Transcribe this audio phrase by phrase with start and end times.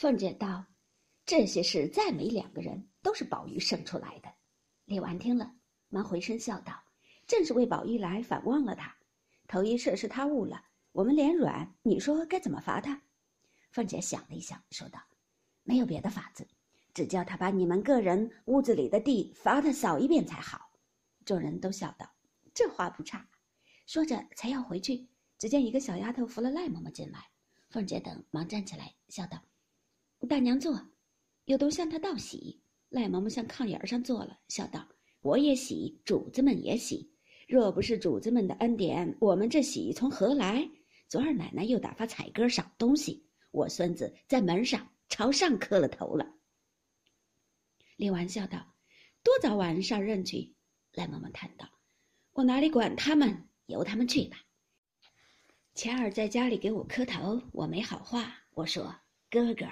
[0.00, 0.64] 凤姐道
[1.26, 4.32] ：“这些事再没两个人，都是宝玉生出来的。”
[4.88, 5.54] 李纨听了，
[5.90, 6.72] 忙回身笑道
[7.28, 8.96] ：“正是为宝玉来，反忘了他。
[9.46, 12.98] 头一事是他误了，我们脸软，你说该怎么罚他？”
[13.72, 14.98] 凤姐想了一想，说道
[15.64, 16.48] ：“没有别的法子，
[16.94, 20.70] 只叫他把你们个人屋子里的地罚他扫一遍才好。”
[21.26, 22.10] 众人都笑道
[22.54, 23.28] ：“这话不差。”
[23.84, 25.06] 说着才要回去，
[25.36, 27.28] 只见一个小丫头扶了赖嬷嬷进来，
[27.68, 29.38] 凤姐等忙站起来，笑道
[30.26, 30.88] ：“大娘坐。”
[31.46, 32.62] 又都向她道喜。
[32.88, 34.88] 赖嬷嬷向炕沿上坐了，笑道
[35.22, 37.12] ：“我也喜，主子们也喜。
[37.48, 40.68] 若不是主子们的恩典，我们这喜从何来？
[41.08, 46.34] 昨儿奶奶又打发彩哥赏东西，我孙子在门上朝上磕了头了。”
[47.96, 48.74] 李纨笑道
[49.22, 50.54] ：“多早晚上任去？”
[50.94, 51.68] 赖嬷嬷叹道
[52.32, 54.36] ：“我哪里管他们？”由他们去吧。
[55.74, 58.34] 前儿在家里给我磕头，我没好话。
[58.54, 58.94] 我说
[59.30, 59.66] ：“哥哥，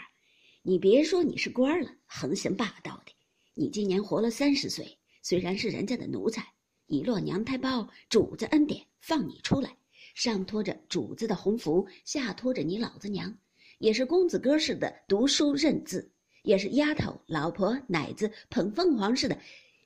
[0.62, 3.12] 你别说你是官了，横行霸道的。
[3.54, 6.44] 你今年活了三十岁，虽然是人家的奴才，
[6.86, 9.76] 一落娘胎包，主子恩典放你出来，
[10.14, 13.32] 上托着主子的鸿福，下托着你老子娘，
[13.78, 16.10] 也是公子哥似的读书认字，
[16.42, 19.38] 也是丫头、老婆、奶子捧凤凰似的，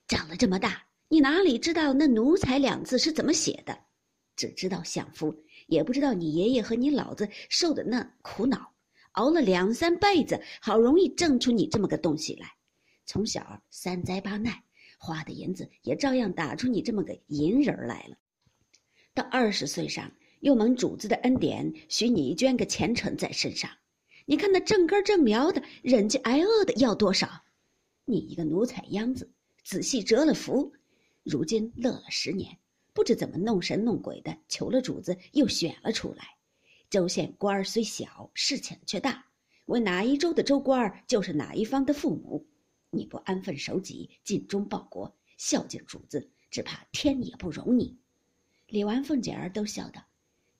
[0.09, 3.79] 长了这么大，你哪里知道那奴才两字是怎么写的？”
[4.34, 8.72] 只知道享福，也不知道你爷爷和你老子受的那苦恼，
[9.13, 12.49] 熬了两三辈子，好容易挣出你这么个东西来。
[13.05, 14.55] 从小三灾八难，
[14.99, 18.17] 花的银子也照样打出你这么个银人来了。
[19.13, 20.11] 到二十岁上，
[20.41, 23.71] 又蒙主子的恩典，许你捐个前程在身上。
[24.25, 27.29] 你看那正根正苗的，忍饥挨饿的要多少？
[28.05, 29.31] 你一个奴才秧子，
[29.65, 30.73] 仔细折了福，
[31.23, 32.57] 如今乐了十年。
[32.95, 36.25] 不知怎么弄神弄鬼的，求了主子，又选了出来。
[36.93, 39.25] 州县官儿虽小，事情却大。
[39.65, 42.47] 为哪一州的州官儿，就是哪一方的父母。
[42.91, 47.97] 你不安分守己，尽忠报国，孝敬主子，只怕天也不容你。
[48.67, 50.05] 李纨、凤姐儿都笑道：“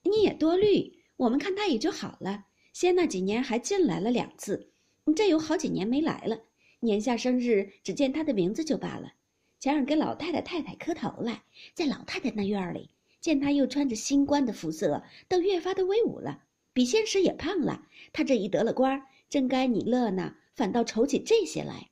[0.01, 2.45] 你也多虑，我们看他也就好了。
[2.73, 4.71] 先那几年还进来了两次，
[5.15, 6.39] 这有好几年没来了。
[6.79, 9.13] 年下生日，只见他的名字就罢了。”
[9.61, 11.43] 前儿给老太太太太磕头来，
[11.75, 12.89] 在老太太那院里
[13.23, 17.87] 见他又穿着新官的服色，倒越发的威武了，比先时也胖了。
[18.11, 21.89] 他这一得了官，正该你乐呢，反倒愁起这些来。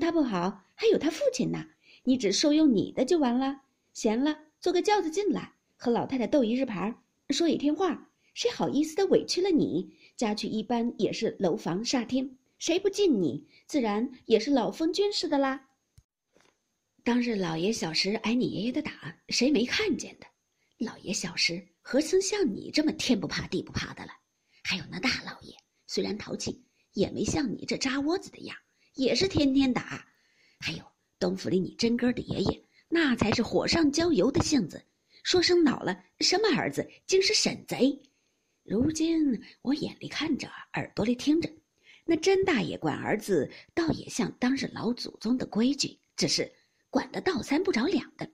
[0.00, 1.66] 他不好，还有他父亲呢。
[2.04, 3.62] 你只受用你的就完了，
[3.92, 6.94] 闲了坐个轿子进来，和老太太斗一日牌，
[7.30, 9.90] 说一天话，谁好意思的委屈了你？
[10.16, 15.66] 家去一般也是楼房煞厅，谁不敬你，自然也是老封君似的啦。
[17.02, 18.92] 当日老爷小时挨你爷爷的打，
[19.28, 20.27] 谁没看见的？
[20.78, 24.12] 老爷小时何曾像你这么天不怕地不怕的了？
[24.62, 25.52] 还有那大老爷，
[25.88, 28.56] 虽然淘气，也没像你这扎窝子的样，
[28.94, 30.06] 也是天天打。
[30.60, 30.84] 还有
[31.18, 34.80] 东府里你真哥的爷爷，那才是火上浇油的性子，
[35.24, 38.00] 说声恼了，什么儿子竟是沈贼。
[38.62, 41.50] 如今我眼里看着，耳朵里听着，
[42.04, 46.52] 那甄大爷管儿子，倒也像当日老祖宗的规矩，只是。
[46.90, 48.30] 管得倒三不着两的，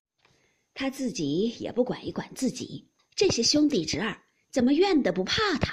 [0.74, 2.90] 他自己也不管一管自己。
[3.14, 4.20] 这些兄弟侄儿
[4.50, 5.72] 怎么怨的不怕他？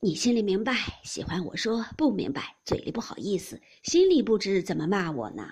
[0.00, 5.44] 你心里明白，喜欢我说；不明白，嘴里不好意思，心里不知怎么骂我呢。